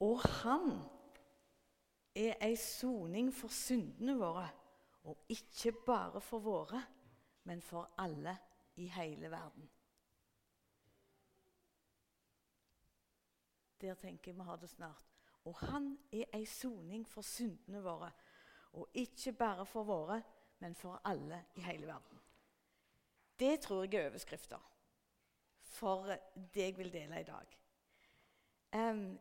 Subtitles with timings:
[0.00, 0.70] Og han
[2.16, 4.48] er ei soning for syndene våre,
[5.04, 6.80] og ikke bare for våre,
[7.44, 8.36] men for alle
[8.76, 9.70] i hele verden.
[13.80, 15.06] Der tenker jeg vi har det snart.
[15.44, 18.10] Og han er ei soning for syndene våre,
[18.72, 20.22] og ikke bare for våre,
[20.58, 22.20] men for alle i hele verden.
[23.40, 24.70] Det tror jeg er overskrifter
[25.62, 26.06] for
[26.54, 27.56] det jeg vil dele i dag.
[28.76, 29.18] Um,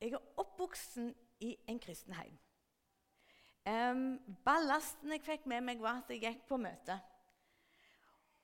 [0.00, 2.38] jeg er oppvoksen i en kristen heim.
[3.68, 6.96] Um, ballasten jeg fikk med meg, var at jeg gikk på møte.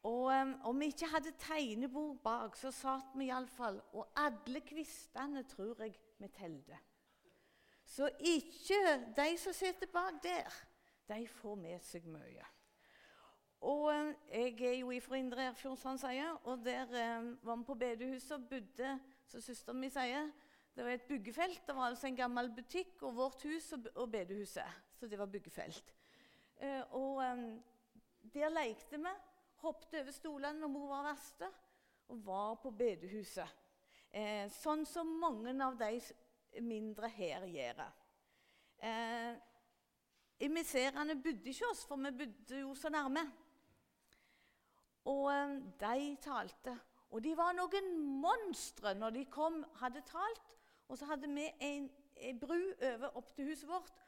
[0.07, 5.43] Og um, Om vi ikke hadde tegnebord bak, så satt vi iallfall Og alle kvistene
[5.49, 6.79] tror jeg vi telte.
[7.87, 8.83] Så ikke
[9.17, 10.53] de som sitter bak der,
[11.09, 12.45] de får med seg mye.
[13.65, 16.93] Og um, Jeg er jo fra Indre Erfjord, som han sier, og der
[17.43, 20.29] var vi på bedehuset og bodde, som søsteren min sier.
[20.77, 21.63] Det var et byggefelt.
[21.67, 24.83] Det var altså en gammel butikk og vårt hus og, og bedehuset.
[24.99, 25.95] Så det var byggefelt.
[26.61, 27.47] Uh, og um,
[28.33, 29.13] der lekte vi
[29.63, 31.49] hoppet over stolene når mor var verste,
[32.13, 33.63] og var på bedehuset.
[34.17, 37.83] Eh, sånn som mange av de mindre her gjør.
[38.79, 39.33] Eh,
[40.47, 43.25] Imiserene bodde ikke oss, for vi bodde jo så nærme.
[45.09, 46.77] Og eh, de talte.
[47.11, 47.91] Og de var noen
[48.23, 50.56] monstre når de kom, hadde talt.
[50.89, 52.59] Og så hadde vi en, en bru
[52.93, 54.05] over opp til huset vårt.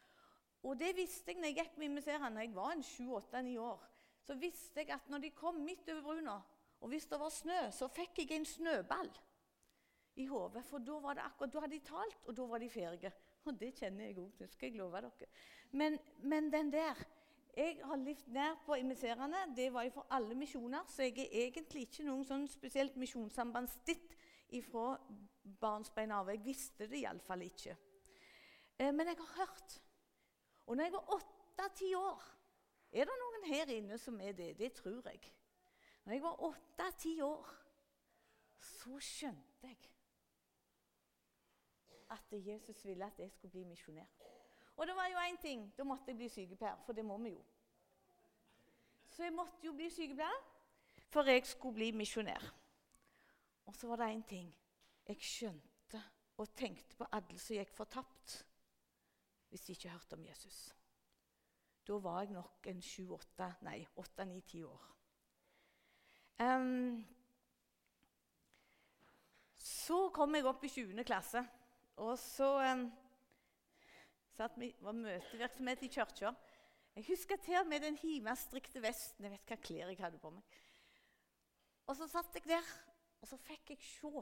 [0.62, 2.44] Og det visste jeg når jeg gikk med imiserene.
[2.44, 3.86] Jeg var en sju-åtte-ni år
[4.28, 6.36] så visste jeg at når de kom midt over bruna,
[6.80, 9.08] og hvis det var snø, så fikk jeg en snøball
[10.20, 10.64] i hodet.
[10.68, 13.12] For da var det akkurat, da hadde de talt, og da var de ferdige.
[13.48, 15.30] Og det kjenner jeg òg, det skal jeg love dere.
[15.72, 17.06] Men, men, den der
[17.58, 19.38] Jeg har levd nær på immiserende.
[19.56, 24.14] Det var jo for alle misjoner, så jeg er egentlig ikke noen sånn spesielt misjonssambandsditt
[24.54, 24.92] ifra
[25.60, 26.30] barnsbein av.
[26.32, 27.76] Jeg visste det iallfall ikke.
[28.78, 29.78] Eh, men jeg har hørt.
[30.66, 32.26] Og når jeg var åtte-ti år
[32.92, 34.54] er det noen her inne som er det?
[34.58, 35.20] Det tror jeg.
[36.04, 37.48] Når jeg var åtte-ti år,
[38.58, 39.90] så skjønte jeg
[42.10, 44.08] at Jesus ville at jeg skulle bli misjonær.
[44.76, 45.66] Og det var jo én ting.
[45.76, 47.42] Da måtte jeg bli sykepleier, for det må vi jo.
[49.08, 50.46] Så jeg måtte jo bli sykepleier
[51.08, 52.54] for jeg skulle bli misjonær.
[53.66, 54.54] Og så var det én ting.
[55.08, 56.02] Jeg skjønte
[56.38, 58.42] og tenkte på alle som gikk fortapt
[59.48, 60.58] hvis de ikke hørte om Jesus.
[61.88, 64.82] Da var jeg nok en sju-åtte, nei, åtte-ni-ti år.
[66.44, 66.98] Um,
[69.56, 71.00] så kom jeg opp i 20.
[71.08, 71.40] klasse,
[72.04, 72.84] og så um,
[74.36, 76.34] satt vi, var møtevirksomhet i kirka.
[76.98, 79.24] Jeg husker til og med den himestrikte vesten.
[79.24, 80.60] Jeg vet hva klær jeg hadde på meg.
[81.88, 82.70] Og så satt jeg der,
[83.22, 84.12] og så fikk jeg se,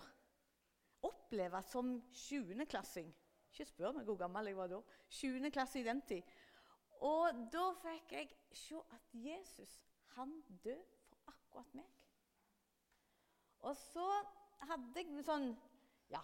[1.07, 3.13] oppleve som 7.-klassing
[3.51, 4.81] Ikke spør meg hvor gammel jeg var da.
[5.09, 5.51] 7.
[5.55, 6.35] klasse i den tid.
[7.05, 9.77] Og da fikk jeg se at Jesus
[10.17, 10.33] han
[10.65, 11.89] døde for akkurat meg.
[13.67, 14.07] Og så
[14.69, 15.51] hadde jeg sånn
[16.13, 16.23] Ja.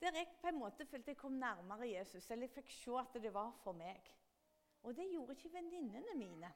[0.00, 3.16] Der jeg på en måte følte jeg kom nærmere Jesus, eller jeg fikk se at
[3.22, 4.10] det var for meg.
[4.84, 6.50] Og det gjorde ikke venninnene mine.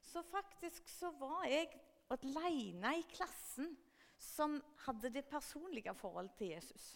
[0.00, 1.72] Så faktisk så var jeg
[2.14, 3.72] aleine i klassen
[4.18, 6.86] som hadde det personlige forholdet til Jesus.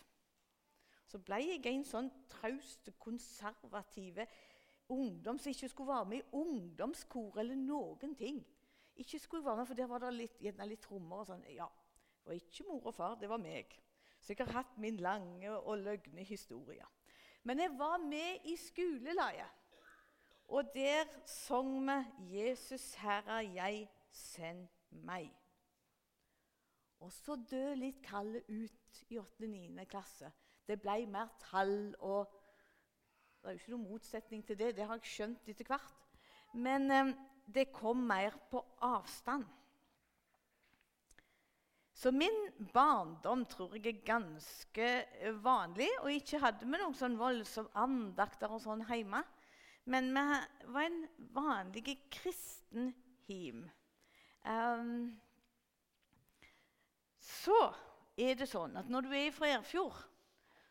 [1.06, 4.26] Så ble jeg en sånn traust, konservative
[4.92, 8.40] ungdom som ikke skulle være med i ungdomskor eller noen ting.
[8.96, 11.44] Ikke skulle være med, for Der var det litt, gjerne litt trommer og sånn.
[11.52, 11.68] Ja,
[12.22, 13.76] det var ikke mor og far, det var meg.
[14.20, 16.86] Så jeg har hatt min lange og løgne historie.
[17.42, 19.60] Men jeg var med i skolelaget.
[20.52, 25.41] Og der sang vi 'Jesus, Herre, jeg send meg'.
[27.02, 29.84] Og så døde litt kallet ut i 8.-9.
[29.90, 30.30] klasse.
[30.66, 32.38] Det ble mer tall og
[33.42, 34.68] det er jo ikke noen motsetning til det.
[34.76, 36.02] Det har jeg skjønt etter hvert.
[36.54, 37.08] Men eh,
[37.50, 39.42] det kom mer på avstand.
[42.02, 42.38] Så min
[42.72, 45.90] barndom tror jeg er ganske eh, vanlig.
[46.04, 49.25] Og ikke hadde vi noen sånn voldsom andakter og sånn hjemme.
[49.90, 51.02] Men vi var en
[51.34, 52.93] vanlig kristen
[53.26, 53.64] him.
[54.46, 55.19] Um,
[57.22, 57.58] så
[58.19, 60.00] er det sånn at når du er fra Erfjord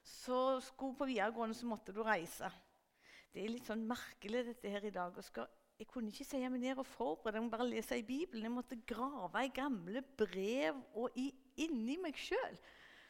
[0.03, 2.50] så skulle på videregående så måtte du reise.
[3.31, 5.15] Det er litt sånn merkelig dette her i dag.
[5.24, 5.48] Skal,
[5.80, 8.50] jeg kunne ikke si meg ned og forberede meg, bare lese i Bibelen.
[8.50, 11.30] Jeg måtte grave i gamle brev og i,
[11.63, 12.57] inni meg sjøl.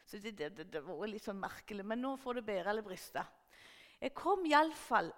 [0.06, 1.86] Så det, det, det, det, var litt sånn merkelig.
[1.86, 3.24] Men nå får det bære eller briste.
[4.02, 5.10] Jeg kom iallfall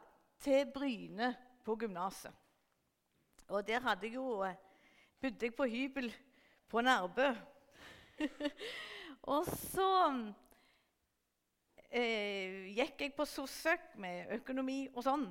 [0.44, 1.32] til Bryne
[1.64, 2.32] på gymnaset.
[3.52, 4.56] Og der hadde jeg jo eh,
[5.20, 6.08] bodde jeg på hybel
[6.70, 7.28] på Nærbø.
[9.34, 9.88] og så
[11.90, 15.26] eh, gikk jeg på SOSØK med økonomi og sånn.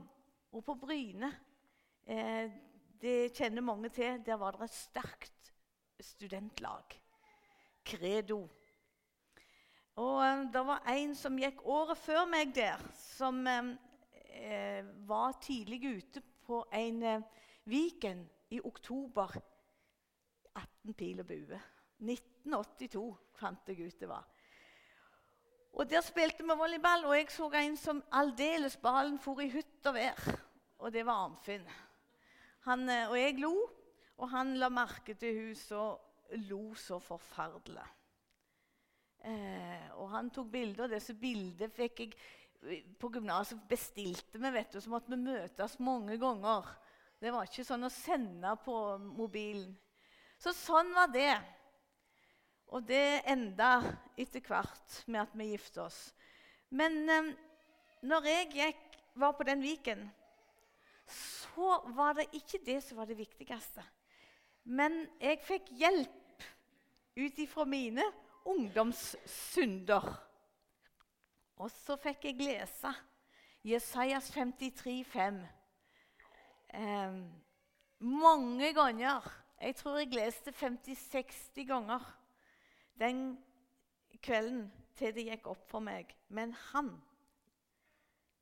[0.53, 1.31] Og på Bryne
[2.05, 2.51] eh,
[3.03, 4.19] Det kjenner mange til.
[4.25, 5.53] Der var det et sterkt
[6.03, 6.99] studentlag.
[7.83, 8.43] Credo.
[10.01, 15.83] Og eh, det var en som gikk året før meg der, som eh, var tidlig
[15.83, 17.25] ute på en eh,
[17.63, 19.37] Viken i oktober
[20.51, 21.59] 18 pil og bue.
[22.01, 23.03] 1982
[23.37, 24.25] fant jeg ut det var.
[25.73, 29.89] Og Der spilte vi volleyball, og jeg så en som aldeles ballen for i hytt
[29.89, 30.21] og vær.
[30.79, 31.65] Og det var Arnfinn.
[32.67, 33.55] Han, eh, og jeg lo,
[34.17, 35.97] og han la merke til huset som
[36.49, 37.85] lo så forferdelig.
[39.23, 42.15] Eh, og han tok bilder, og disse bildene fikk jeg
[42.67, 46.67] eh, På gymnaset bestilte vi, vet du, så måtte vi møtes mange ganger.
[47.19, 49.71] Det var ikke sånn å sende på mobilen.
[50.39, 51.31] Så sånn var det.
[52.73, 53.75] Og det enda
[54.17, 55.99] etter hvert med at vi gifta oss.
[56.73, 57.27] Men eh,
[58.01, 58.81] når jeg gikk,
[59.13, 60.07] var på den Viken,
[61.05, 63.83] så var det ikke det som var det viktigste.
[64.65, 66.47] Men jeg fikk hjelp
[67.13, 68.07] ut ifra mine
[68.49, 70.07] ungdomssynder.
[71.61, 72.95] Og så fikk jeg lese
[73.63, 75.39] Jesajas 53, 5.
[76.73, 77.21] Eh,
[78.01, 79.29] mange ganger.
[79.61, 82.09] Jeg tror jeg leste 50-60 ganger
[82.99, 83.37] den
[84.23, 84.67] kvelden
[84.97, 86.11] til det gikk opp for meg.
[86.29, 86.93] Men han,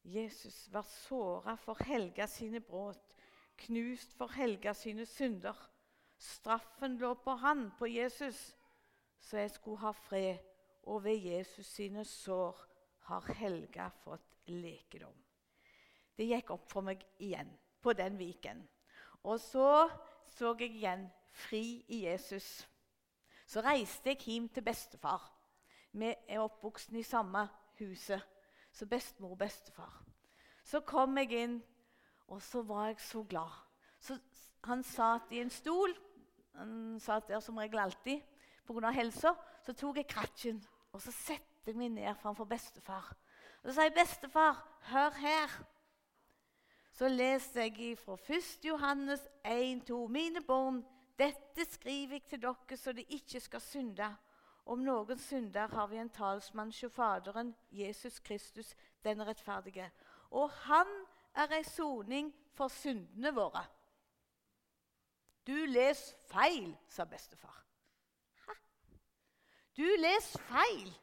[0.03, 2.99] Jesus, var såra for Helga sine brudd,
[3.65, 5.57] knust for Helga sine synder.
[6.21, 8.55] Straffen lå på han, på Jesus,
[9.19, 10.37] så jeg skulle ha fred.
[10.83, 12.57] Og ved Jesus sine sår
[13.09, 15.13] har Helga fått lekedom.
[16.17, 17.49] Det gikk opp for meg igjen
[17.81, 18.63] på den Viken.
[19.23, 19.89] Og så
[20.31, 22.67] så jeg igjen fri i Jesus.
[23.51, 25.25] Så reiste jeg hjem til bestefar.
[25.91, 27.43] Vi er oppvokst i samme
[27.79, 28.21] huset,
[28.71, 29.97] så bestemor og bestefar.
[30.63, 31.57] Så kom jeg inn,
[32.31, 33.57] og så var jeg så glad.
[33.99, 34.15] Så
[34.63, 35.91] han satt i en stol.
[36.55, 38.21] Han satt der som regel alltid
[38.67, 38.91] pga.
[38.91, 39.33] helsa.
[39.65, 40.61] Så tok jeg kratjen
[40.91, 43.13] og så satte jeg meg ned framfor bestefar.
[43.63, 45.63] Og så sa jeg, 'Bestefar, hør her.'
[46.93, 48.65] Så leste jeg fra 1.
[48.65, 50.85] Johannes 1,2.: Mine barn,
[51.19, 54.09] dette skriver jeg til dere så de ikke skal synde.
[54.65, 59.89] Om noen synder har vi en talsmann hos Faderen, Jesus Kristus, den rettferdige.
[60.31, 60.91] Og han
[61.35, 63.65] er ei soning for syndene våre.
[65.47, 67.65] Du leser feil, sa bestefar.
[68.45, 68.53] Hæ?
[69.77, 70.93] Du leser feil.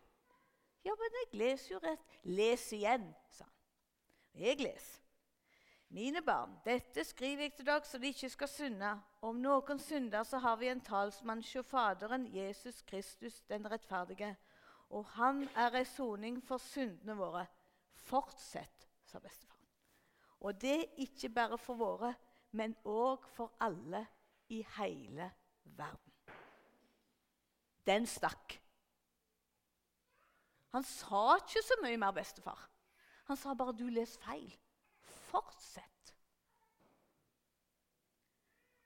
[0.85, 2.05] Ja, men jeg leser jo rett.
[2.23, 3.55] Les igjen, sa han.
[4.39, 5.08] Jeg leser.
[5.89, 8.91] Mine barn, dette skriver jeg til dere så de ikke skal synde.
[9.25, 14.35] Om noen synder, så har vi en talsmann hos Faderen, Jesus Kristus, den rettferdige.
[14.91, 17.47] Og han er ei soning for syndene våre.
[18.09, 19.65] Fortsett, sa bestefaren.
[20.41, 22.13] Og det ikke bare for våre,
[22.53, 24.05] men òg for alle
[24.53, 25.33] i hele
[25.65, 26.15] verden.
[27.87, 28.61] Den stakk.
[30.77, 32.69] Han sa ikke så mye mer, bestefar.
[33.25, 34.68] Han sa bare 'du leser feil'
[35.29, 36.15] fortsett.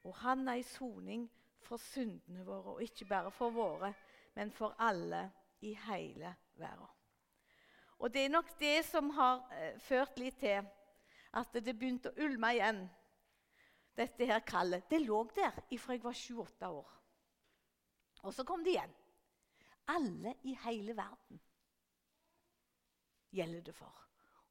[0.03, 1.29] Og han er i soning
[1.63, 3.93] for syndene våre, og ikke bare for våre,
[4.35, 5.29] men for alle
[5.63, 6.89] i hele verden.
[8.03, 10.67] Og Det er nok det som har eh, ført litt til
[11.39, 12.81] at det begynte å ulme igjen.
[13.95, 14.89] Dette her kallet.
[14.91, 16.91] Det lå der fra jeg var sju-åtte år.
[18.23, 18.95] Og så kom det igjen.
[19.93, 21.41] Alle i hele verden
[23.31, 24.03] gjelder det for.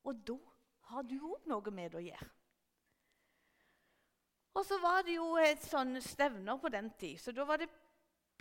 [0.08, 0.38] Og da
[0.92, 2.30] har du òg noe med å gjøre.
[4.52, 7.70] Og så var det jo et sånn stevner på den tid, så da var det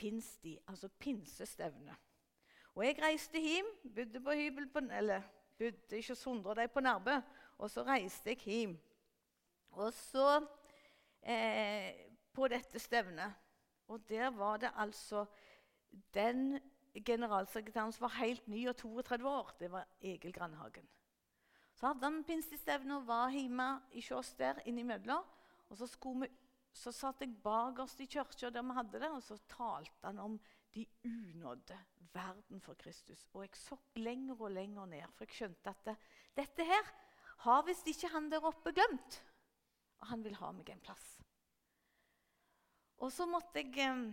[0.01, 1.95] pinsti, altså pinsestevne.
[2.75, 5.27] Og jeg reiste hjem, bodde på hybel på, eller
[5.59, 7.19] bodde ikke Sondre deg på Nærbø,
[7.61, 8.75] og så reiste jeg hjem.
[9.79, 10.41] Og så
[11.23, 13.39] eh, på dette stevnet.
[13.91, 15.27] Og der var det altså
[16.15, 16.61] den
[17.07, 19.55] generalsekretæren som var helt ny og 32 år.
[19.61, 20.89] Det var Egil Grandhagen.
[21.81, 25.25] Så hadde han pinsestevne og var hjemme i oss der innimellom.
[25.73, 25.87] Og så,
[26.21, 26.29] vi,
[26.77, 30.37] så satt jeg bakerst i kirka der vi hadde det, og så talte han om
[30.75, 31.79] de unådde
[32.13, 33.25] verden for Kristus.
[33.33, 35.97] Og jeg så lenger og lenger ned, for jeg skjønte at det,
[36.37, 36.93] dette her
[37.47, 39.23] har visst ikke han der oppe glemt.
[40.03, 41.07] Og han vil ha meg en plass.
[43.01, 44.11] Og så måtte jeg eh,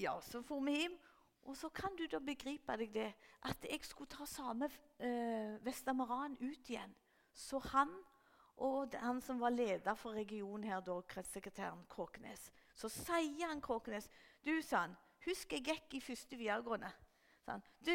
[0.00, 1.00] Ja, så for vi hjem.
[1.48, 3.08] Og så kan du da begripe deg det
[3.48, 4.68] at jeg skulle ta samme
[5.00, 6.92] eh, Vestamaran ut igjen.
[7.32, 7.92] Så han
[8.60, 14.10] og han som var leder for regionen her da, kretssekretæren Kråkenes Så sier han Kråkenes
[14.44, 16.90] Du, sa han, husk jeg gikk i første videregående.
[17.46, 17.94] Du, du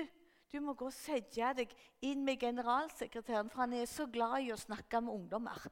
[0.51, 1.71] Du må gå og sette deg
[2.05, 5.65] inn med generalsekretæren, for han er så glad i å snakke med ungdommer.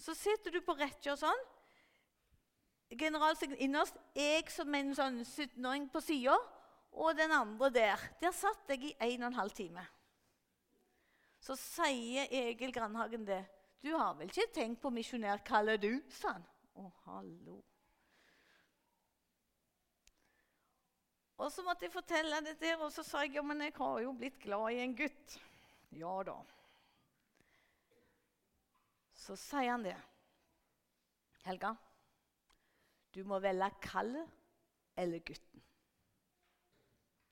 [0.00, 1.42] Så sitter du på rekkja sånn.
[2.94, 6.38] Generalsekretæren innerst, jeg som en sånn 17-åring på sida,
[6.94, 8.08] og den andre der.
[8.20, 9.84] Der satt jeg i en og en halv time.
[11.42, 13.44] Så sier Egil Grandhagen det.
[13.82, 16.44] 'Du har vel ikke tenkt på misjonærkallet, du?' sa han.
[16.80, 17.58] Å, hallo.
[21.36, 23.98] Og så måtte jeg fortelle det der, og så sa jeg ja, men jeg har
[24.00, 25.36] jo blitt glad i en gutt.
[25.98, 26.38] Ja da.
[29.12, 29.96] Så sier han det.
[31.44, 31.74] Helga,
[33.12, 34.14] du må velge kall
[34.96, 35.53] eller gutten.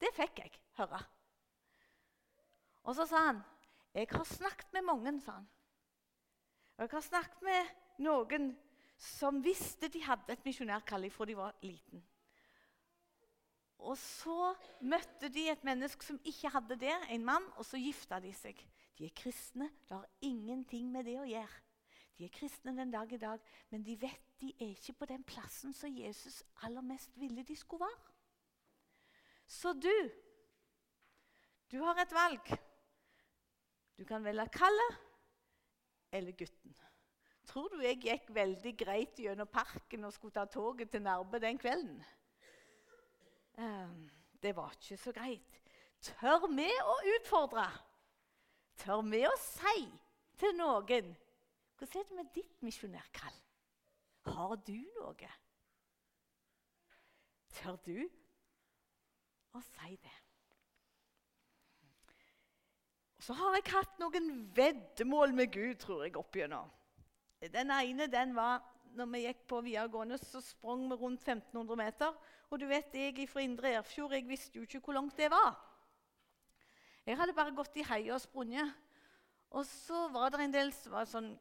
[0.02, 1.00] Det fikk jeg høre.
[2.82, 3.42] Og så sa han
[3.92, 5.48] jeg har snakket med mange, sa han.
[6.78, 8.46] Og jeg har snakket med noen
[8.96, 12.00] som visste de hadde et misjonærkall fra de var liten.
[13.82, 14.54] Og så
[14.86, 18.60] møtte de et menneske som ikke hadde det, en mann, og så gifta de seg.
[18.98, 19.68] De er kristne.
[19.88, 21.60] Det har ingenting med det å gjøre.
[22.16, 23.42] De er kristne den dag i dag,
[23.72, 27.56] men de vet de er ikke på den plassen som Jesus aller mest ville de
[27.58, 28.11] skulle være.
[29.52, 29.96] Så du,
[31.70, 32.52] du har et valg.
[33.98, 34.96] Du kan velge kallet
[36.12, 36.76] eller gutten.
[37.46, 41.58] Tror du jeg gikk veldig greit gjennom parken og skulle ta toget til Nærbø den
[41.60, 41.98] kvelden?
[43.58, 44.08] Um,
[44.42, 45.60] det var ikke så greit.
[46.02, 47.66] Tør vi å utfordre?
[48.80, 49.84] Tør vi å si
[50.40, 51.12] til noen
[51.76, 53.38] Hvordan er det med ditt misjonærkall?
[54.32, 55.30] Har du noe?
[57.58, 57.96] Tør du
[59.52, 60.18] å si det?
[63.22, 66.70] Så har jeg hatt noen veddemål med Gud, tror jeg, opp igjennom.
[67.52, 68.62] Den ene den var
[68.98, 72.16] når vi gikk på videregående, så sprang vi rundt 1500 meter.
[72.50, 75.54] Og du vet, jeg fra Indre Erfjord jeg visste jo ikke hvor langt det var.
[77.06, 78.74] Jeg hadde bare gått i heia og sprunget.
[79.52, 81.32] Og så var det en del som var sånn,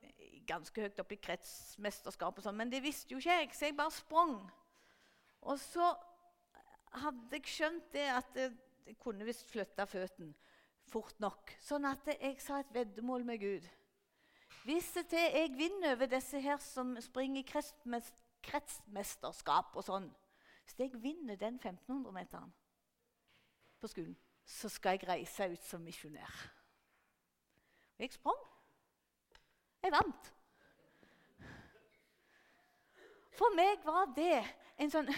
[0.47, 3.93] ganske høyt oppe i kretsmesterskap, sånn, men det visste jo ikke jeg, så jeg bare
[3.95, 4.33] sprang.
[5.47, 5.93] Og så
[6.91, 10.33] hadde jeg skjønt det at jeg kunne visst flytte føttene
[10.91, 11.53] fort nok.
[11.63, 13.67] Sånn at jeg sa et veddemål med Gud.
[14.65, 17.43] Hvis jeg, til jeg vinner over disse her som springer
[18.45, 20.11] kretsmesterskap og sånn
[20.65, 22.51] Hvis jeg vinner den 1500-meteren
[23.81, 26.35] på skolen, så skal jeg reise ut som misjonær.
[27.97, 28.43] Og jeg sprang.
[29.81, 30.29] Jeg vant.
[33.33, 34.43] For meg var det
[34.77, 35.09] en sånn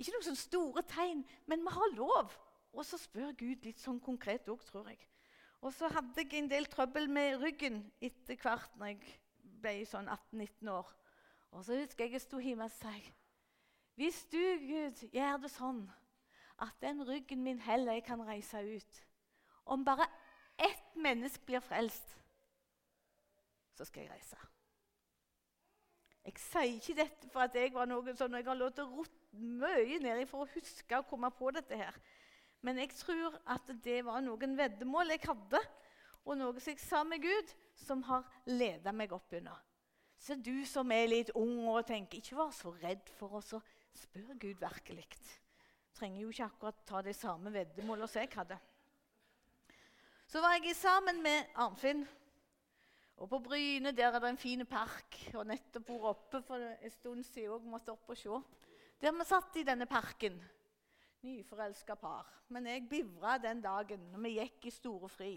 [0.00, 2.32] Ikke noen sånne store tegn, men vi har lov
[2.72, 5.00] og så spør Gud litt sånn konkret òg, tror jeg.
[5.60, 9.16] Og så hadde jeg en del trøbbel med ryggen etter hvert når jeg
[9.60, 10.92] ble sånn 18-19 år.
[11.50, 12.92] Og så husker jeg jeg sto hjemme og sa
[13.98, 15.82] Hvis du, Gud, gjør det sånn
[16.62, 19.00] at den ryggen min heller jeg kan reise ut
[19.64, 20.06] Om bare
[20.60, 22.16] ett menneske blir frelst,
[23.74, 24.36] så skal jeg reise.
[26.24, 28.98] Jeg sier ikke dette for at jeg var noen sånn, jeg har lov til å
[28.98, 31.96] rotte mye nedi for å huske å komme på dette her.
[32.60, 35.60] Men jeg tror at det var noen veddemål jeg hadde,
[36.26, 39.56] og noe som jeg sa med Gud, som har ledet meg opp under.
[40.20, 43.54] Så du som er litt ung og tenker ikke vær så redd for oss,
[43.96, 45.06] spør Gud virkelig.
[45.96, 48.58] Trenger jo ikke akkurat ta det samme veddemålet som jeg hadde.
[50.30, 52.04] Så var jeg sammen med Arnfinn.
[53.20, 55.16] Og på Bryne der er det en fin park.
[55.34, 58.36] Og nettopp vært oppe for en stund siden og måtte opp og se.
[59.00, 60.36] Der vi satt i denne parken
[61.24, 62.28] nyforelska par.
[62.48, 65.32] Men jeg bivra den dagen når vi gikk i store fri.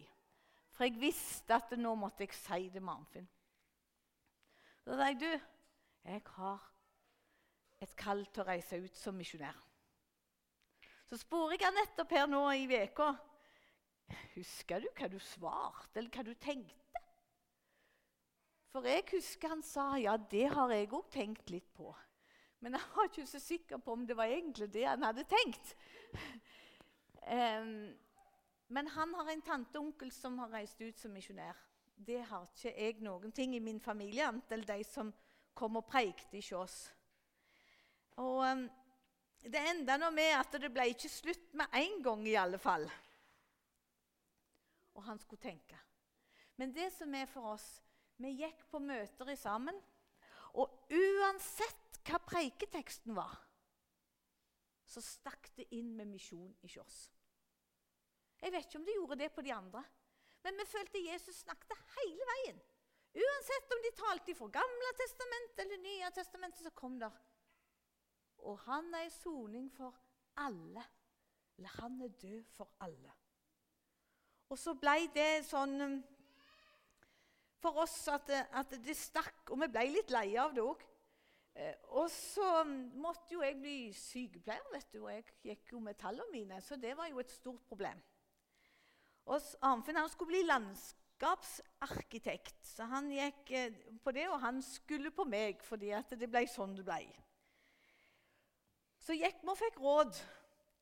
[0.74, 3.28] For jeg visste at nå måtte jeg si det med Arnfinn.
[4.84, 5.30] Da sa jeg, du,
[6.10, 6.64] jeg har
[7.84, 9.60] et kall til å reise ut som misjonær.
[11.08, 13.12] Så sporer jeg han nettopp her nå i uka.
[14.34, 17.04] Husker du hva du svarte, eller hva du tenkte?
[18.74, 21.94] For jeg husker han sa ja, det har jeg òg tenkt litt på.
[22.64, 25.74] Men jeg var ikke så sikker på om det var egentlig det han hadde tenkt.
[27.28, 27.92] um,
[28.74, 31.60] men han har en tante og onkel som har reist ut som misjonær.
[31.94, 35.12] Det har ikke jeg noen ting i min familie, annet de som
[35.54, 36.78] kom og preikte hos oss.
[38.24, 38.66] Og um,
[39.44, 42.88] Det enda nå med at det ble ikke slutt med en gang, i alle fall.
[44.96, 45.76] Og han skulle tenke.
[46.56, 47.82] Men det som er for oss
[48.18, 49.76] Vi gikk på møter sammen.
[50.54, 53.34] Og uansett hva preiketeksten var,
[54.84, 57.08] så stakk det inn med misjon i oss.
[58.44, 59.84] Jeg vet ikke om de gjorde det på de andre,
[60.44, 62.60] men vi følte Jesus snakket hele veien.
[63.14, 67.14] Uansett om de talte fra Gamle testament eller Nye testamentet, så kom der.
[68.44, 69.96] Og han er i soning for
[70.42, 70.84] alle.
[71.58, 73.14] Eller han er død for alle.
[74.50, 76.00] Og så ble det sånn um,
[77.64, 80.82] for oss at, at det stakk, og vi ble litt leie av det òg.
[81.54, 85.96] Eh, og så måtte jo jeg bli sykepleier, vet du, og jeg gikk jo med
[86.02, 88.00] tallene mine, så det var jo et stort problem.
[89.30, 95.12] Og Arnfinn han skulle bli landskapsarkitekt, så han gikk eh, på det, og han skulle
[95.14, 97.06] på meg fordi at det ble sånn det ble.
[99.04, 100.14] Så gikk vi og fikk råd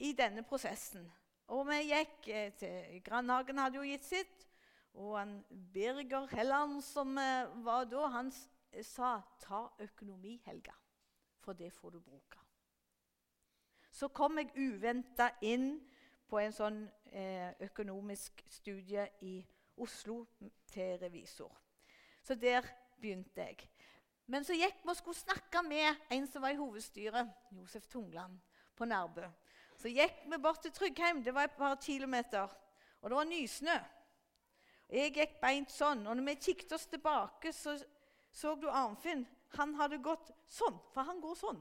[0.08, 1.12] i denne prosessen.
[1.52, 4.48] Og vi gikk eh, til Grandhagen hadde jo gitt sitt.
[4.92, 7.16] Og han Birger Helland, som
[7.64, 8.32] var da, han
[8.82, 10.74] sa 'ta økonomi, Helga,
[11.40, 12.40] for det får du bruke'.
[13.92, 15.90] Så kom jeg uventa inn
[16.28, 19.46] på en sånn eh, økonomisk studie i
[19.78, 20.26] Oslo
[20.72, 21.58] til revisor.
[22.24, 22.66] Så der
[23.02, 23.70] begynte jeg.
[24.32, 28.40] Men så gikk vi og skulle snakke med en som var i hovedstyret, Josef Tungland,
[28.76, 29.28] på Nærbø.
[29.76, 31.24] Så gikk vi bort til Tryggheim.
[31.24, 32.48] Det var et par kilometer.
[33.02, 33.76] Og det var nysnø.
[34.92, 36.06] Jeg gikk beint sånn.
[36.08, 37.76] Og når vi kikket oss tilbake, så
[38.32, 39.26] så du Arnfinn.
[39.58, 41.60] Han hadde gått sånn, for han går sånn.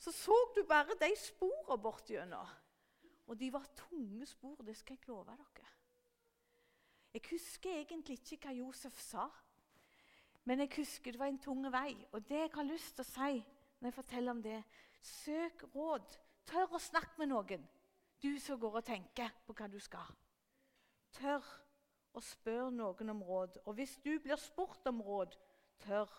[0.00, 2.56] Så så du bare de sporene bortigjennom.
[3.30, 5.68] Og de var tunge spor, det skal jeg love dere.
[7.14, 9.26] Jeg husker egentlig ikke hva Josef sa,
[10.46, 11.94] men jeg husker det var en tung vei.
[12.12, 13.44] Og det jeg har lyst til å si
[13.80, 14.58] når jeg forteller om det,
[15.00, 16.18] søk råd
[16.50, 17.62] Tør å snakke med noen,
[18.18, 20.08] du som går og tenker på hva du skal.
[21.14, 21.44] Tør
[22.16, 23.60] å spørre noen om råd.
[23.66, 25.36] Og hvis du blir spurt om råd,
[25.82, 26.10] tør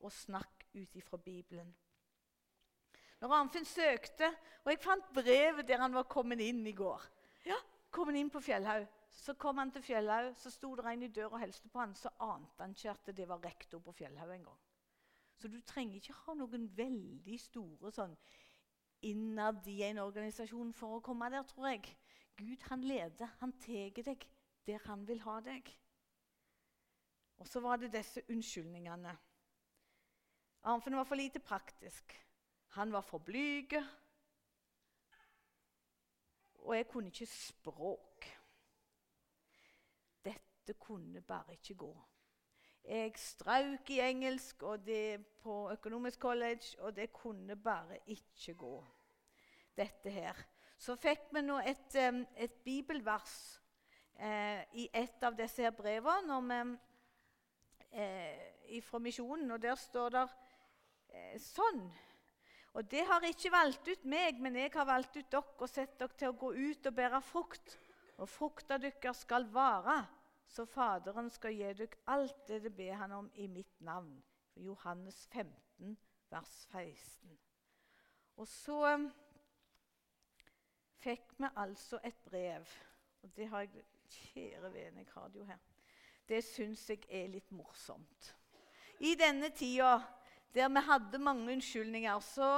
[0.00, 1.70] å snakke ut ifra Bibelen.
[3.20, 4.30] Når Arnfinn søkte,
[4.64, 7.02] og jeg fant brevet der han var kommet inn i går
[7.44, 7.56] Ja,
[7.92, 8.86] kommet inn på Fjellhaug.
[9.10, 11.94] Så kom han til Fjellhaug, så sto det en i døra og hilste på han,
[11.94, 14.60] Så ante han ikke at det var rektor på Fjellhaug engang.
[15.36, 18.16] Så du trenger ikke ha noen veldig store sånn
[19.08, 21.94] innad i en organisasjon for å komme der, tror jeg.
[22.36, 23.30] Gud han leder.
[23.40, 24.26] Han tar deg
[24.66, 25.70] der han vil ha deg.
[27.40, 29.16] Og så var det disse unnskyldningene.
[30.68, 32.12] Arnfinn var for lite praktisk.
[32.76, 33.74] Han var for blyg.
[36.54, 38.28] Og jeg kunne ikke språk.
[40.24, 41.94] Dette kunne bare ikke gå.
[42.84, 48.84] Jeg strauk i engelsk og det på Økonomisk college, og det kunne bare ikke gå,
[49.76, 50.36] dette her.
[50.78, 51.96] Så fikk vi nå et,
[52.36, 53.60] et bibelvers
[54.16, 56.36] eh, i et av disse brevene
[57.92, 60.24] eh, fra misjonen, og der står det
[61.08, 61.82] eh, sånn
[62.78, 65.96] Og det har ikke valgt ut meg, men jeg har valgt ut dere og sett
[65.98, 67.78] dere til å gå ut og bære frukt.
[68.22, 70.04] Og frukta deres skal vare
[70.50, 74.22] så Faderen skal gi dere alt det det ber han om i mitt navn.
[74.56, 75.96] Johannes 15,
[76.30, 77.38] vers 16.
[78.36, 79.06] Og så um,
[80.98, 82.66] fikk vi altså et brev.
[83.22, 85.58] Og det har jeg Kjære vene, jeg har det jo her.
[86.30, 88.34] Det syns jeg er litt morsomt.
[89.02, 89.96] I denne tida
[90.54, 92.50] der vi hadde mange unnskyldninger, så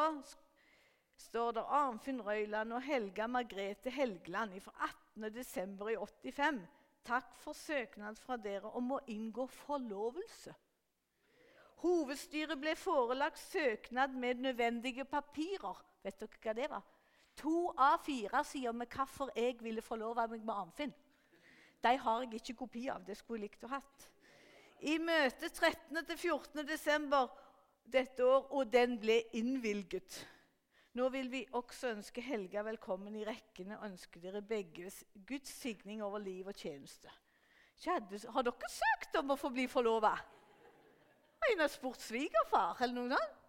[1.16, 6.60] står det Arnfinn Røyland og Helga Margrethe Helgeland fra 18.12.85
[7.02, 10.52] Takk for søknad fra dere om å inngå forlovelse.
[11.82, 15.80] Hovedstyret ble forelagt søknad med nødvendige papirer.
[16.04, 16.84] Vet dere hva det var?
[17.40, 20.94] To av fire sider med hvorfor jeg ville forlove meg med Arnfinn.
[21.82, 23.02] De har jeg ikke kopi av.
[23.06, 24.08] Det skulle jeg likt å hatt.
[24.82, 26.04] I møtet 13.
[26.06, 26.66] til 14.
[26.66, 27.30] desember
[27.92, 30.26] dette år, og den ble innvilget.
[30.98, 34.90] Nå vil vi også ønske Helga velkommen i rekkene og ønske dere begge
[35.26, 37.10] Guds signing over liv og tjeneste.
[37.86, 40.12] Har dere søkt om å få bli forlova?
[41.48, 43.40] En har spurt svigerfar eller noe sånt?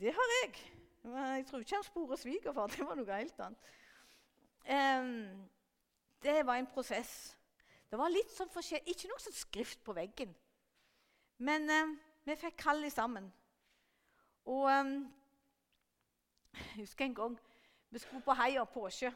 [0.00, 0.54] Det har jeg.
[1.04, 2.70] Jeg tror ikke han sporer svigerfar.
[2.72, 3.60] Det var noe helt annet.
[6.22, 7.36] Det var en prosess.
[7.90, 10.34] Det var litt sånn forskjell, Ikke noe sånn skrift på veggen.
[11.42, 11.94] Men eh,
[12.28, 13.26] vi fikk kall sammen.
[14.46, 14.92] Og eh,
[16.60, 17.38] jeg husker en gang
[17.90, 19.10] vi skulle på Heia påsje.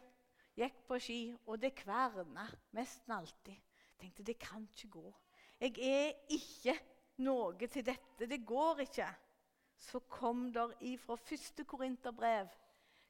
[0.58, 1.18] Gikk på ski,
[1.50, 3.58] og det kverna nesten alltid.
[3.98, 5.12] Tenkte det kan ikke gå.
[5.60, 6.74] Jeg er ikke
[7.22, 8.26] noe til dette.
[8.30, 9.08] Det går ikke.
[9.78, 12.50] Så kom der ifra første Korinterbrev,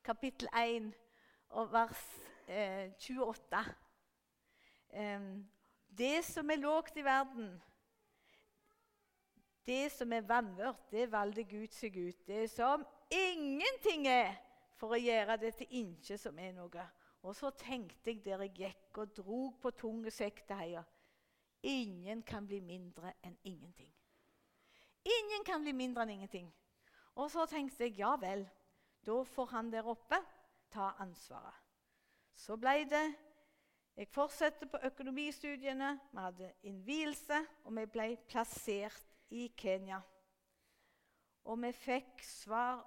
[0.05, 0.93] kapittel 1,
[1.57, 2.05] og vers
[2.49, 3.73] eh, 28 eh,
[4.95, 7.49] Det som er lågt i verden,
[9.67, 12.27] det som er vanvørt, det valgte Gud seg ut.
[12.27, 14.35] Det som ingenting er,
[14.77, 16.85] for å gjøre det til innkje som er noe.
[17.25, 20.85] Og så tenkte jeg der jeg gikk og drog på tunge sekk til heia
[21.65, 23.89] Ingen kan bli mindre enn ingenting.
[25.05, 26.51] Ingen kan bli mindre enn ingenting.
[27.17, 28.45] Og så tenkte jeg ja vel,
[29.07, 30.19] da får han der oppe
[30.75, 31.57] ta ansvaret.
[32.37, 33.07] Så ble det
[33.97, 40.01] Jeg fortsatte på økonomistudiene, vi hadde innvielse, og vi ble plassert i Kenya.
[41.45, 42.83] Og vi fikk svar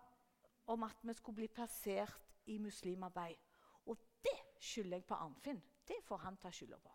[0.67, 3.37] om at vi skulle bli plassert i muslimarbeid.
[3.85, 5.61] Og det skylder jeg på Arnfinn.
[5.87, 6.91] Det får han ta skylda på.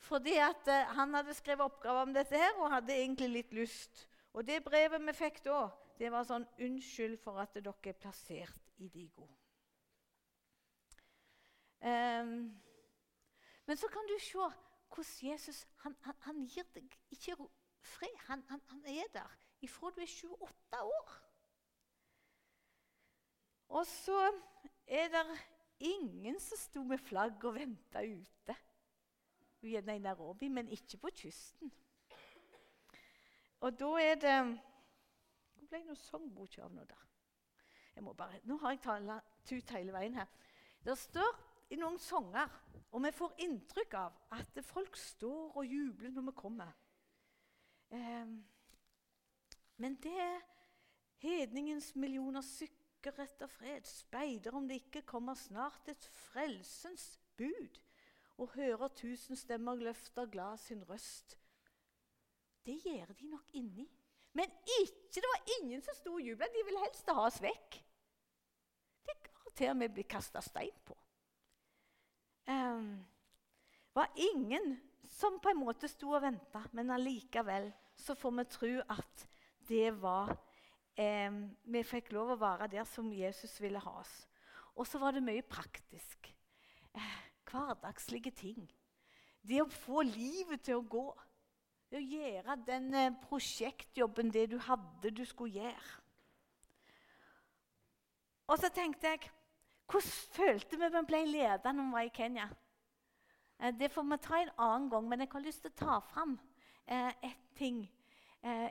[0.00, 4.06] Fordi at uh, Han hadde skrevet oppgave om dette her og hadde egentlig litt lyst.
[4.32, 5.66] Og det brevet vi fikk da,
[5.98, 9.28] det var sånn 'Unnskyld for at dere er plassert i Digo'.
[11.80, 12.56] Um,
[13.66, 17.36] men så kan du se hvordan Jesus han, han, han gir deg ikke
[17.80, 18.16] fred.
[18.26, 21.12] Han, han, er der ifra du er 28 år.
[23.68, 24.32] Og så
[24.86, 25.38] er det
[25.78, 28.56] ingen som sto med flagg og venta ute.
[29.60, 31.72] Gjerne i Nairobi, men ikke på kysten.
[33.60, 34.36] Og da er det
[35.54, 36.96] Hvor ble nå sangboka av nå, da.
[37.94, 38.80] Jeg må bare, Nå har jeg
[39.44, 40.26] tut ut hele veien her.
[40.84, 41.36] Det står
[41.70, 42.50] i noen sanger,
[42.90, 46.72] og vi får inntrykk av at folk står og jubler når vi kommer.
[47.94, 48.32] Eh,
[49.80, 50.40] men det er
[51.22, 57.78] hedningens millioner sykker etter fred, speider om det ikke kommer snart et frelsens bud,
[58.40, 61.38] og hører tusen stemmer løfter glad sin røst.
[62.66, 63.86] Det gjør de nok inni.
[64.32, 66.46] Men ikke, det var ingen som sto og jubla.
[66.46, 67.78] De ville helst ha oss vekk.
[69.06, 70.96] Det garanterer til og med kasta stein på.
[72.50, 73.04] Um,
[73.94, 78.72] var ingen som på en måte sto og venta, men allikevel så får vi tro
[78.90, 79.24] at
[79.68, 80.32] det var
[80.98, 81.30] eh,
[81.62, 84.14] Vi fikk lov å være der som Jesus ville ha oss.
[84.74, 86.30] Og så var det mye praktisk.
[86.94, 87.18] Eh,
[87.50, 88.70] hverdagslige ting.
[89.42, 91.08] Det å få livet til å gå.
[91.90, 95.96] Det å gjøre den eh, prosjektjobben det du hadde du skulle gjøre.
[98.50, 99.30] Og så tenkte jeg
[99.90, 102.44] Hvordan følte vi vi ble leder når vi var i Kenya?
[103.58, 105.96] Eh, det får vi ta en annen gang, men jeg har lyst til å ta
[106.12, 106.36] fram
[106.86, 107.82] eh, ett ting.
[108.42, 108.68] Eh,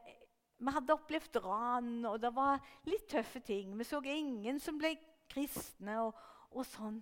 [0.59, 3.75] vi hadde opplevd ran, og det var litt tøffe ting.
[3.77, 4.93] Vi så ingen som ble
[5.27, 6.15] kristne og,
[6.51, 7.01] og sånn.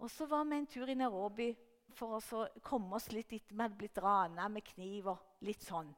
[0.00, 1.50] Og så var vi en tur i Nairobi
[1.96, 5.92] for å komme oss litt etter vi hadde blitt rana med kniv og litt sånn.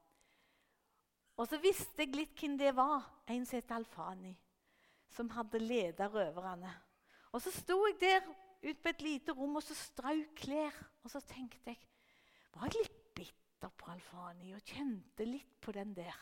[1.39, 3.07] Og så visste jeg litt hvem det var.
[3.31, 4.35] En som het Alfani,
[5.15, 6.75] som hadde ledet røverne.
[7.33, 8.29] Og så sto jeg der
[8.63, 10.75] ute på et lite rom og så strauk klær.
[11.05, 11.81] Og så tenkte jeg
[12.55, 16.17] Var jeg litt bitter på Alfani og kjente litt på den der?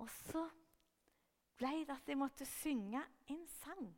[0.00, 0.46] Og så
[1.58, 3.92] ble det at jeg måtte synge en sang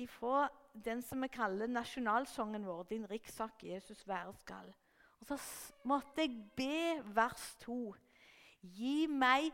[0.00, 4.72] ifra den som vi kaller nasjonalsangen vår, 'Din rikssak Jesus være skal'.
[5.20, 5.38] Og så
[5.84, 7.94] måtte jeg be vers to.
[8.62, 9.52] Gi meg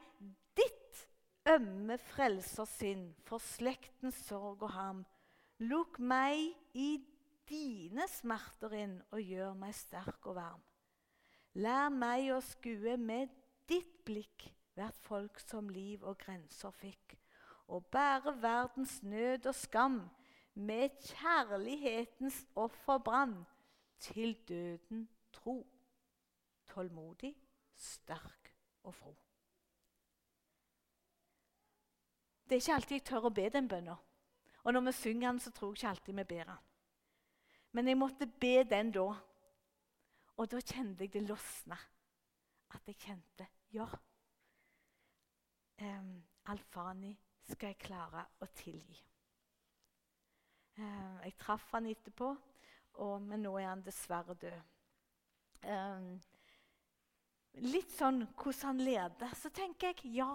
[0.57, 1.09] ditt
[1.47, 5.05] ømme frelser sin, for slektens sorg og ham.
[5.59, 6.99] Lukk meg i
[7.49, 10.63] dine smerter inn og gjør meg sterk og varm.
[11.57, 13.33] Lær meg å skue med
[13.71, 17.17] ditt blikk hvert folk som liv og grenser fikk,
[17.73, 20.01] og bære verdens nød og skam
[20.55, 23.39] med kjærlighetens offerbrann
[24.05, 25.63] til døden tro.
[26.69, 27.33] Tålmodig,
[27.77, 29.17] sterk og fro.
[32.47, 33.97] Det er ikke alltid jeg tør å be den bønna.
[34.63, 36.63] Og når vi synger den, så tror jeg ikke alltid vi ber den.
[37.73, 39.07] Men jeg måtte be den da.
[40.37, 41.79] Og da kjente jeg det løsne.
[42.75, 43.87] At jeg kjente ja.
[45.83, 47.13] Um, Alfani
[47.51, 48.97] skal jeg klare å tilgi.
[50.79, 52.31] Um, jeg traff han etterpå,
[53.03, 54.57] og, men nå er han dessverre død.
[55.67, 56.09] Um,
[57.67, 59.37] litt sånn hvordan han leder.
[59.37, 60.31] Så tenker jeg ja,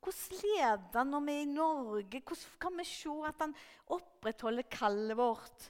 [0.00, 2.22] hvordan leder han når vi er i Norge?
[2.26, 3.54] Hvordan kan vi se at han
[3.86, 5.68] opprettholder kallet vårt?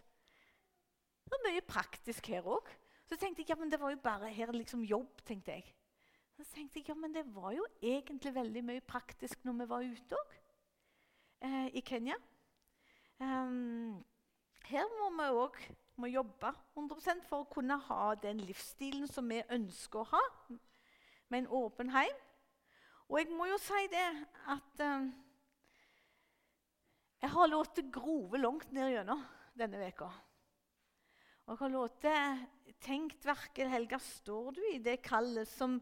[1.24, 2.70] Det var mye praktisk her òg.
[3.06, 5.22] Så tenkte jeg ja, men det var jo bare her liksom jobb.
[5.26, 5.74] tenkte jeg.
[6.36, 9.82] Så tenkte jeg ja, men det var jo egentlig veldig mye praktisk når vi var
[9.82, 10.38] ute òg.
[11.42, 12.14] Eh, I Kenya.
[13.20, 14.04] Um,
[14.70, 15.58] her må vi òg
[16.08, 20.22] jobbe 100% for å kunne ha den livsstilen som vi ønsker å ha,
[21.28, 22.14] med en åpen heim.
[23.10, 24.06] Og jeg må jo si det
[24.54, 25.06] at eh,
[27.20, 29.24] jeg har latt grove langt ned gjennom
[29.58, 30.06] denne veka.
[31.44, 32.06] Og jeg har latt
[32.80, 35.80] tenkt verken Helga, står du i det kallet som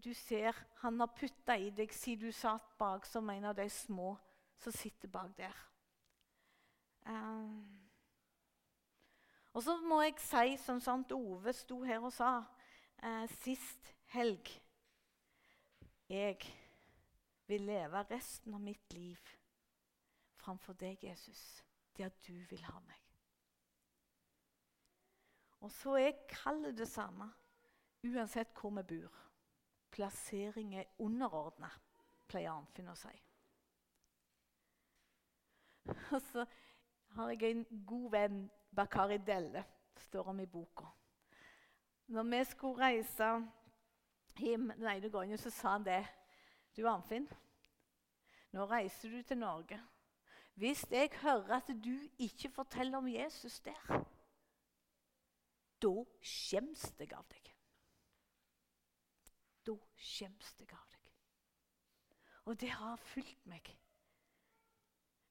[0.00, 3.66] du ser han har putta i deg siden du satt bak som en av de
[3.70, 4.14] små
[4.62, 5.60] som sitter bak der?
[7.04, 7.60] Eh,
[9.52, 12.38] og så må jeg si, som sant Ove sto her og sa
[13.02, 14.48] eh, sist helg
[16.10, 16.38] jeg
[17.46, 19.18] vil leve resten av mitt liv
[20.40, 21.62] framfor deg, Jesus,
[21.96, 22.98] der du vil ha meg.
[25.60, 27.28] Og så er kallet det samme
[28.08, 29.18] uansett hvor vi bor.
[29.90, 31.68] Plassering er underordna,
[32.30, 33.12] pleier Arnfinn å si.
[36.14, 36.46] Og så
[37.16, 39.64] har jeg en god venn, Bakari Delle,
[40.06, 40.86] står om i boka.
[42.10, 43.30] Når vi skulle reise
[44.38, 46.04] hjem den ene gangen, så sa han det.
[46.76, 47.26] Du, Arnfinn,
[48.54, 49.80] nå reiser du til Norge.
[50.54, 54.04] Hvis jeg hører at du ikke forteller om Jesus der,
[55.82, 57.52] da skjems jeg av deg.
[59.66, 61.12] Da skjems jeg av deg.
[62.44, 63.72] Og det har fulgt meg.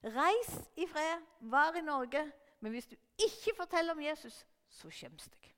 [0.04, 2.24] Reis i fred, vær i Norge,
[2.60, 5.54] men hvis du ikke forteller om Jesus, så skjems jeg.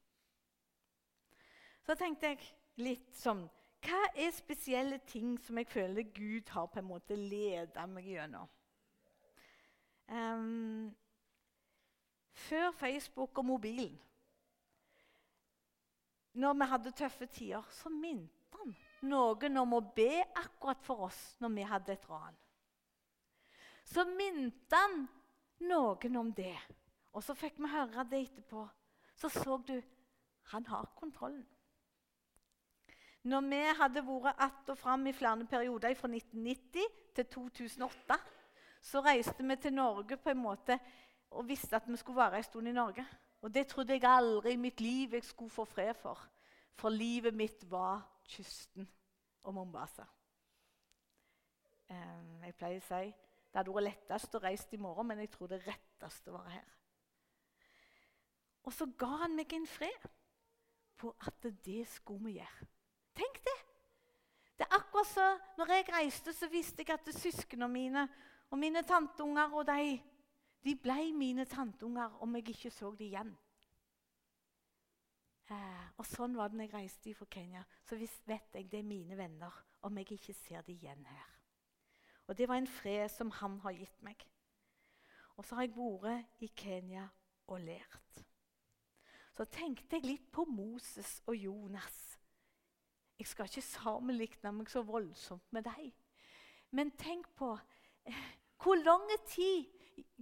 [1.86, 2.42] Så tenkte jeg
[2.82, 3.44] litt sånn
[3.82, 8.50] Hva er spesielle ting som jeg føler Gud har på en måte ledet meg gjennom?
[10.12, 10.92] Um,
[12.34, 13.96] før Facebook og mobilen,
[16.34, 18.76] når vi hadde tøffe tider, så minte han
[19.10, 22.38] noen om å be akkurat for oss når vi hadde et ran.
[23.88, 25.08] Så minte han
[25.68, 26.56] noen om det.
[27.12, 28.68] Og så fikk vi høre det etterpå.
[29.16, 29.76] Så så du
[30.54, 31.46] han har kontrollen.
[33.24, 38.18] Når vi hadde vært att og fram i flere perioder fra 1990 til 2008,
[38.82, 40.80] så reiste vi til Norge på en måte
[41.32, 43.06] og visste at vi skulle være en stund i Norge.
[43.42, 46.20] Og det trodde jeg aldri i mitt liv jeg skulle få fred for.
[46.74, 48.90] For livet mitt var kysten
[49.44, 50.06] og Mombasa.
[51.90, 53.14] Jeg pleier å si
[53.52, 56.68] det hadde vært lettest å reise i morgen, men jeg tror det retteste var her.
[58.64, 60.06] Og så ga han meg en fred
[61.02, 62.68] på at det skulle vi gjøre.
[63.18, 63.58] Tenk det!
[64.58, 68.08] Det er akkurat så, når jeg reiste, så visste jeg at søsknene mine
[68.52, 69.96] og mine tanteunger og de,
[70.64, 73.32] de ble mine tanteunger om jeg ikke så dem igjen.
[75.52, 77.64] Eh, og Sånn var det når jeg reiste fra Kenya.
[77.88, 79.56] Så vet jeg det er mine venner
[79.88, 81.32] om jeg ikke ser dem igjen her.
[82.28, 84.22] Og Det var en fred som han har gitt meg.
[85.36, 87.08] Og så har jeg vært i Kenya
[87.48, 88.22] og lært.
[89.36, 92.21] Så tenkte jeg litt på Moses og Jonas.
[93.22, 95.92] Jeg skal ikke sammenligne meg så voldsomt med dem.
[96.74, 97.52] Men tenk på
[98.10, 98.24] eh,
[98.62, 99.68] hvor lang tid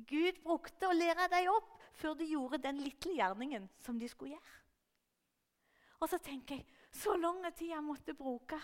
[0.09, 4.35] Gud brukte å lære dem opp før de gjorde den lille gjerningen som de skulle
[4.35, 4.57] gjøre.
[5.99, 8.59] Og så tenker jeg så lang tid jeg måtte bruke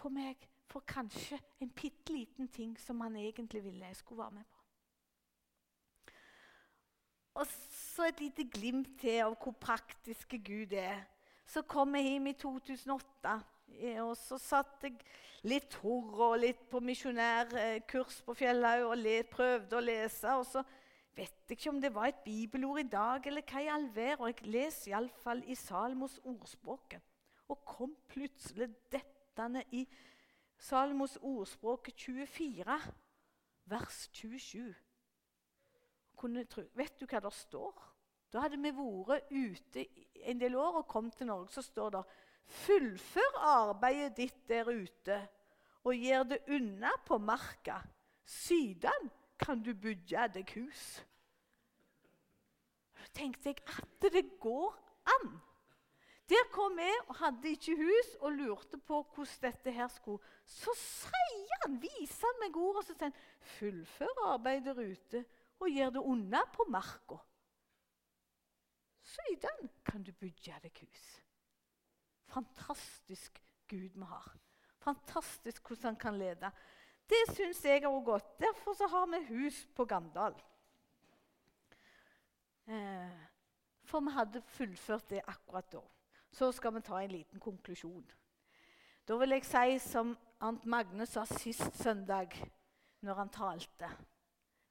[0.00, 4.36] på meg for kanskje en bitte liten ting som han egentlig ville jeg skulle være
[4.40, 4.60] med på.
[7.40, 11.06] Og så et lite glimt til av hvor praktiske Gud er.
[11.46, 13.38] Så kom jeg hjem i 2008,
[14.04, 14.98] og så satt jeg
[15.48, 20.34] litt hurra og litt på misjonærkurs på Fjellhaug og prøvde å lese.
[20.36, 20.64] og så
[21.16, 24.24] vet jeg ikke om det var et bibelord i dag, eller hva i all verden.
[24.24, 27.02] Og jeg leser iallfall i Salmos ordspråket.
[27.50, 29.86] Og kom plutselig dettende i
[30.60, 32.78] Salmos ordspråket 24,
[33.70, 34.74] vers 27.
[36.20, 37.86] Tro, vet du hva det står?
[38.30, 39.86] Da hadde vi vært ute
[40.28, 41.50] en del år og kommet til Norge.
[41.54, 42.02] Så står det
[42.46, 45.18] Fullfør arbeidet ditt der ute
[45.84, 47.80] og gjør det unna på marka.
[48.24, 51.00] Siden kan du bygge deg hus.
[52.96, 54.76] Da tenkte jeg at det går
[55.16, 55.38] an.
[56.30, 60.22] Der kom jeg og hadde ikke hus og lurte på hvordan dette her skulle.
[60.46, 63.24] Så sier han, viser han meg ordet og så sier han,
[63.56, 65.24] fullfør arbeidet der ute
[65.60, 67.18] og gjør det unna på marka.
[69.10, 71.08] Siden kan du bygge deg hus.
[72.30, 74.36] Fantastisk Gud vi har.
[74.80, 76.50] Fantastisk hvordan han kan lede.
[77.10, 78.38] Det syns jeg er godt.
[78.38, 80.34] Derfor så har vi hus på Gandal.
[82.66, 83.18] Eh,
[83.84, 85.82] for vi hadde fullført det akkurat da.
[86.32, 88.06] Så skal vi ta en liten konklusjon.
[89.08, 92.36] Da vil jeg si som Arnt Magne sa sist søndag
[93.02, 93.90] når han talte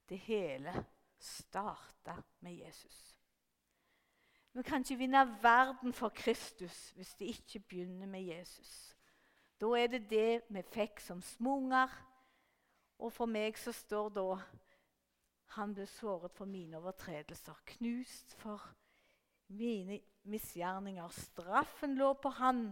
[0.09, 0.73] Det hele
[1.19, 3.18] starta med Jesus.
[4.53, 8.95] Vi kan ikke vinne verden for Kristus hvis det ikke begynner med Jesus.
[9.62, 11.91] Da er det det vi fikk som smunger,
[12.99, 14.39] og for meg så står da
[15.55, 18.62] Han ble såret for mine overtredelser, knust for
[19.47, 21.07] mine misgjerninger.
[21.09, 22.67] Straffen lå på han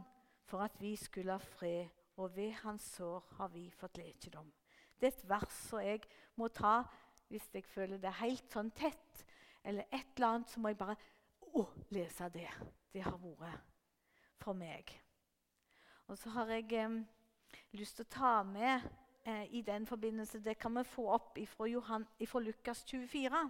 [0.45, 4.51] for at vi skulle ha fred, og ved hans sår har vi fått lekedom.
[4.99, 6.83] Det er et vers som jeg må ta
[7.27, 9.25] hvis jeg føler det helt sånn tett,
[9.63, 10.95] eller et eller annet, så må jeg bare
[11.57, 12.49] å, lese det.
[12.93, 13.63] Det har vært
[14.41, 14.91] for meg.
[16.07, 16.97] Og så har jeg eh,
[17.75, 18.85] lyst til å ta med
[19.27, 23.41] eh, i den forbindelse Det kan vi få opp fra Lukas 24.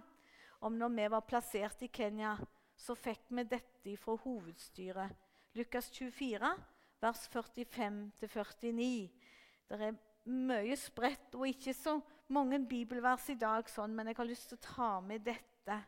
[0.60, 2.34] Om når vi var plassert i Kenya,
[2.74, 5.14] så fikk vi dette fra hovedstyret.
[5.54, 6.50] Lukas 24,
[7.00, 9.08] vers 45-49.
[9.68, 11.98] Det er mye spredt og ikke så
[12.34, 15.78] mange bibelvers i dag, sånn, men jeg har lyst til å ta med dette.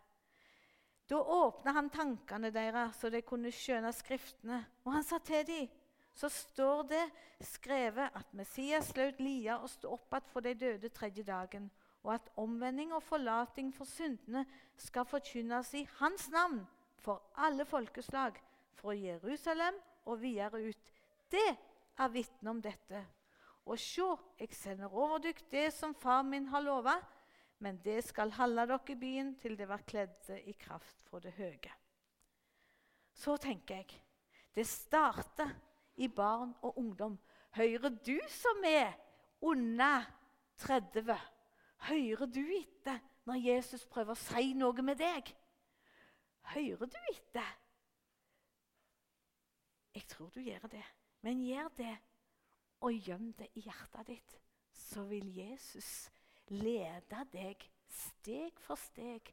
[1.11, 4.61] Da åpna han tankene deres, så de kunne skjønne Skriftene.
[4.85, 5.71] Og han sa til dem,
[6.15, 7.03] så står det
[7.43, 11.71] skrevet at Messias lød lia og stå opp igjen for de døde tredje dagen,
[12.05, 14.45] og at omvending og forlating for syndene
[14.77, 16.63] skal forkynnes i hans navn
[17.01, 18.39] for alle folkeslag,
[18.81, 20.93] fra Jerusalem og videre ut.
[21.31, 21.49] Det
[21.99, 23.03] er vitne om dette.
[23.67, 24.07] Og se,
[24.39, 26.95] jeg sender over dere det som far min har lova,
[27.61, 31.35] men det skal holde dere i byen til det var kledde i kraft fra det
[31.37, 31.73] høye.
[33.13, 34.01] Så tenker jeg
[34.55, 35.53] det starter
[36.01, 37.19] i barn og ungdom.
[37.55, 38.93] Hører du som er
[39.41, 40.07] under
[40.57, 41.17] 30?
[41.89, 45.29] Hører du etter når Jesus prøver å si noe med deg?
[46.55, 47.53] Hører du etter?
[49.95, 50.85] Jeg tror du gjør det.
[51.21, 51.97] Men gjør det,
[52.81, 54.37] og gjem det i hjertet ditt.
[54.73, 56.09] Så vil Jesus
[56.51, 59.33] lede deg steg for steg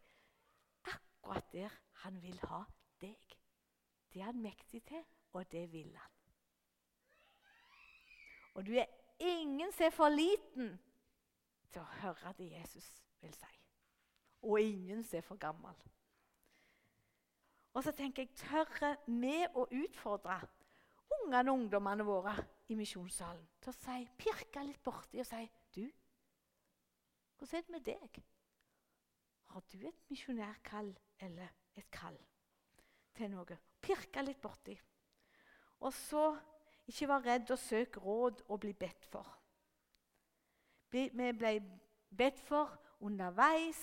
[0.87, 2.63] akkurat der han vil ha
[3.01, 3.37] deg.
[4.13, 5.03] Det er han mektig til,
[5.33, 6.13] og det vil han.
[8.53, 8.85] Og du er
[9.19, 10.71] ingen som er for liten
[11.71, 12.87] til å høre det Jesus
[13.21, 13.53] vil si.
[14.41, 15.75] Og ingen som er for gammel.
[17.73, 20.39] Og så tenker jeg, tørre vi å utfordre
[21.19, 22.33] ungene og ungdommene våre
[22.71, 25.43] i misjonssalen til å si, pirke litt borti og si
[27.37, 28.23] hvordan er det med deg?
[29.53, 32.17] Har du et misjonærkall eller et kall
[33.15, 33.57] til noe?
[33.81, 34.75] Pirke litt borti.
[35.85, 36.31] Og så
[36.87, 39.27] ikke vær redd å søke råd og bli bedt for.
[40.91, 41.53] Vi ble
[42.17, 42.73] bedt for
[43.03, 43.81] underveis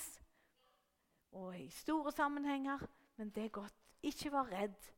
[1.34, 2.80] og i store sammenhenger,
[3.16, 3.76] men det er godt.
[4.02, 4.90] Ikke vær redd.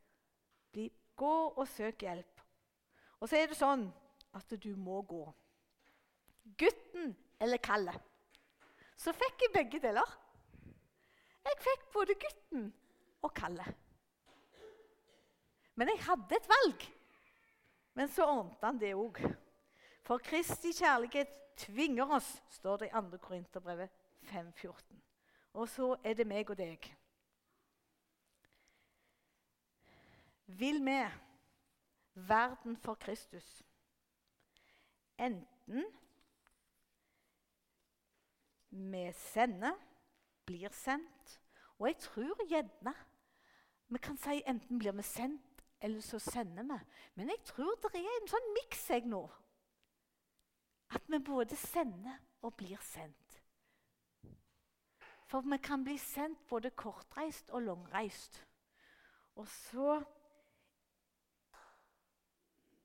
[1.16, 2.42] Gå og søk hjelp.
[3.20, 3.86] Og så er det sånn
[4.36, 5.22] at du må gå.
[6.60, 7.94] Gutten eller Kalle.
[8.96, 10.14] Så fikk jeg begge deler.
[11.46, 12.70] Jeg fikk både gutten
[13.22, 13.66] og Kalle.
[15.76, 16.86] Men jeg hadde et valg.
[17.96, 19.20] Men så ordnet han det òg.
[20.06, 23.18] For Kristi kjærlighet tvinger oss, står det i 2.
[23.22, 23.90] Korinterbrevet
[24.30, 25.00] 5,14.
[25.56, 26.88] Og så er det meg og deg.
[30.46, 30.98] Vil vi
[32.14, 33.62] verden for Kristus?
[35.18, 35.84] Enten
[38.76, 39.74] vi sender,
[40.46, 41.40] blir sendt
[41.78, 42.94] Og jeg tror gjerne
[43.88, 46.78] vi kan si enten blir vi sendt eller så sender vi.
[47.14, 49.22] Men jeg tror det er en sånn miks jeg nå.
[50.96, 53.36] At vi både sender og blir sendt.
[55.26, 58.42] For vi kan bli sendt både kortreist og langreist.
[59.36, 60.02] Og så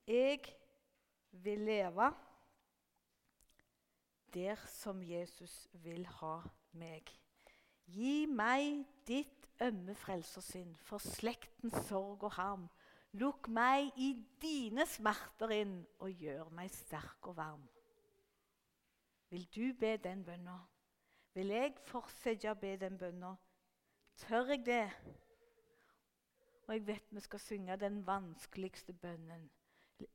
[0.06, 0.40] Jeg
[1.30, 2.08] vil leve
[4.34, 6.38] der som Jesus vil ha
[6.72, 7.10] meg.
[7.92, 12.70] Gi meg ditt ømme frelsersinn for slektens sorg og harm
[13.12, 17.66] Lukk meg i dine smerter inn og gjør meg sterk og varm.
[19.28, 20.54] Vil du be den bønna?
[21.36, 23.34] Vil jeg fortsette å be den bønna?
[24.24, 24.86] Tør jeg det?
[26.64, 29.44] Og jeg vet vi skal synge den vanskeligste bønnen.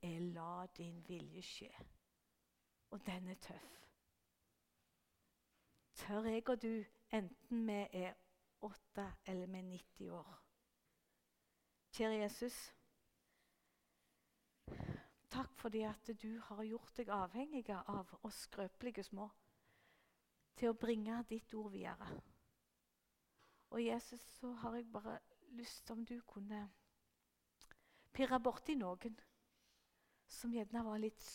[0.02, 1.70] Jeg la din vilje skje.
[2.90, 3.87] Og den er tøff.
[5.98, 8.14] Tør jeg og du, enten vi er
[8.62, 10.34] åtte eller vi er 90 år?
[11.92, 12.58] Kjære Jesus.
[15.30, 19.26] Takk fordi at du har gjort deg avhengig av oss skrøpelige små
[20.58, 22.08] til å bringe ditt ord videre.
[23.70, 25.18] Og Jesus, så har jeg bare
[25.58, 26.62] lyst om du kunne
[28.14, 29.18] pirre borti noen
[30.28, 31.26] som gjerne var litt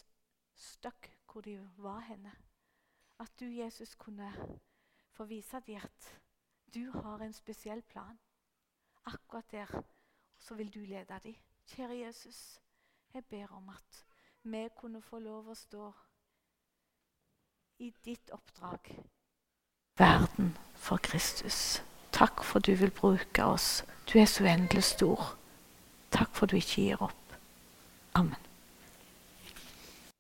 [0.55, 2.33] stuck hvor de var henne.
[3.23, 4.33] At du, Jesus, kunne
[5.11, 6.21] få vise dem at
[6.73, 8.19] du har en spesiell plan.
[9.05, 9.83] Akkurat der.
[10.39, 11.35] Så vil du lede dem.
[11.67, 12.59] Kjære Jesus.
[13.13, 14.05] Jeg ber om at
[14.43, 15.91] vi kunne få lov å stå
[17.79, 18.91] i ditt oppdrag.
[19.97, 21.83] Verden for Kristus.
[22.11, 23.85] Takk for du vil bruke oss.
[24.13, 25.37] Du er så uendelig stor.
[26.11, 27.37] Takk for du ikke gir opp.
[28.15, 28.52] Amen.